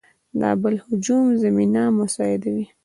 د 0.39 0.41
بل 0.61 0.75
هجوم 0.85 1.25
زمینه 1.43 1.83
مساعد 1.97 2.43
وي. 2.53 2.65